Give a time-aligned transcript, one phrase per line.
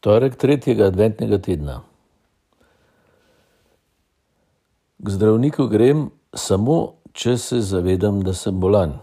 [0.00, 1.82] Torek tretjega adventnega tedna.
[4.98, 8.94] K zdravniku grem samo, če se zavedam, da sem bolan.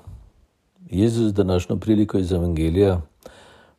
[0.89, 3.02] Jezus današnjo priliko iz Evangelija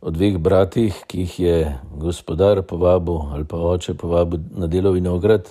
[0.01, 1.57] o dveh bratih, ki jih je
[1.96, 5.48] gospodar povabil ali pa oče povabil na delo vinograd.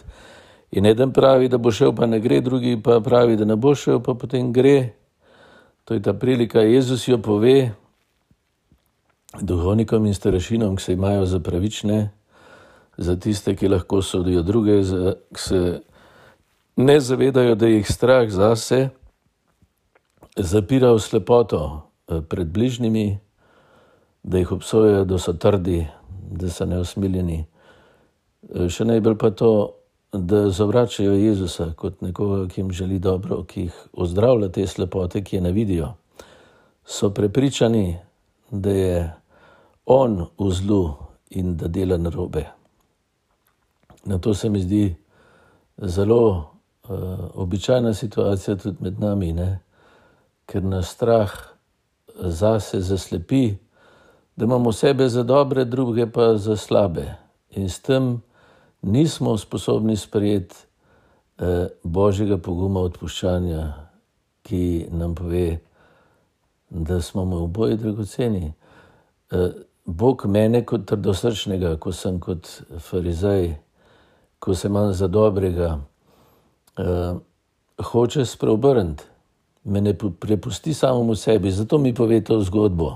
[0.72, 3.76] In eden pravi, da bo šel, pa ne gre, drugi pa pravi, da ne bo
[3.76, 4.94] šel, pa potem gre.
[5.84, 7.72] To je ta prilika, Jezus jo pove,
[9.42, 12.10] duhovnikom in staršinom, ki se imajo za pravične,
[12.98, 15.82] za tiste, ki lahko sodijo druge, za, ki se
[16.76, 18.90] ne zavedajo, da jih strah zase
[20.38, 21.62] zapira v slepoto
[22.08, 23.20] eh, pred bližnjimi,
[24.24, 25.88] da jih obsojajo, da so trdi,
[26.32, 27.46] da so neusmiljeni.
[28.54, 29.52] Eh, še najbolj pa to,
[30.14, 35.36] da zavračajo Jezusa kot nekoga, ki jim želi dobro, ki jih ozdravlja te slepote, ki
[35.36, 35.94] je ne vidijo.
[36.86, 37.98] So prepričani,
[38.52, 39.14] da je
[39.88, 40.96] on v zlu
[41.30, 42.46] in da dela narobe.
[44.06, 44.96] Na to se mi zdi
[45.78, 46.52] zelo
[46.90, 46.98] uh,
[47.34, 49.60] običajna situacija tudi med nami, ne?
[50.46, 51.32] ker nas strah
[52.16, 53.58] zase zaslepi,
[54.36, 57.16] da imamo sebe za dobre, druge pa za slabe.
[57.50, 58.22] In s tem
[58.82, 60.56] nismo sposobni sprejeti
[61.38, 63.74] uh, božjega poguma odpuščanja,
[64.44, 65.60] ki nam pove,
[66.70, 68.54] da smo mu oboje dragoceni.
[69.32, 69.52] Uh,
[69.88, 73.54] Bog mene kot trdosrčnega, ko sem kot eh, farizej,
[74.40, 75.80] ko se imam za dobrega,
[76.78, 77.18] uh,
[77.82, 79.04] hoče spreobrniti,
[79.64, 81.52] me ne prepusti samemu sebi.
[81.52, 82.92] Zato mi pove to zgodbo,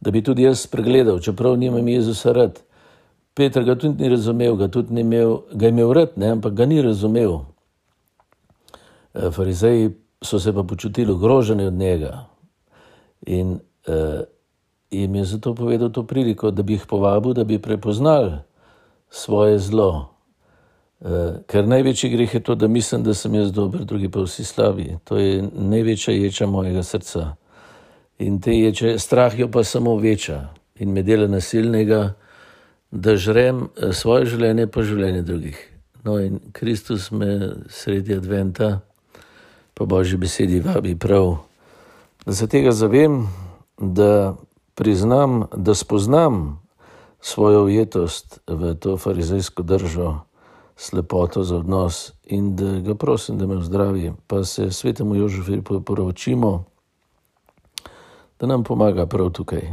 [0.00, 2.62] da bi tudi jaz pregledal, čeprav nimam Jezusa rad.
[3.34, 6.54] Petr ga tudi ni razumel, ga tudi ni imel, ga je imel rad, ne, ampak
[6.54, 7.36] ga ni razumel.
[9.14, 9.90] Eh, farizeji
[10.24, 12.24] so se pa počutili ogroženi od njega.
[13.26, 14.22] In eh,
[14.90, 18.32] Mi je zato povedal to priliko, da bi jih povabil, da bi prepoznali
[19.10, 20.12] svoje zlo.
[21.00, 21.10] Uh,
[21.46, 24.96] ker največji greh je to, da mislim, da sem jaz dober, drugi pa vsi slabi.
[25.04, 27.34] To je največja ječa mojega srca.
[28.18, 32.14] In te ječe, strah jo pa samo veča in me dela nasilnega,
[32.90, 35.58] da žrem eh, svoje življenje, pa življenje drugih.
[36.04, 38.80] No, in Kristus me sredi adventa,
[39.74, 41.34] pa božji besedi vabi prav,
[42.24, 43.24] da se tega zavem,
[43.78, 44.36] da
[44.76, 46.60] priznam, da spoznam
[47.20, 50.20] svojo ujetost v to farizejsko držo,
[50.76, 56.64] slepoto za odnos in da ga prosim, da me zdravi, pa se svetemu Jožefu poročimo,
[58.40, 59.72] da nam pomaga prav tukaj.